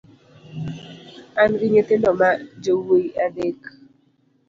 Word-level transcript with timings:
Angi 1.41 1.65
nyithindo 1.73 2.09
ma 2.19 2.29
jowuoi 2.63 3.07
adek. 3.25 3.59